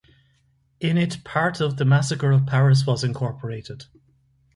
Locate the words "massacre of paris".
1.85-2.87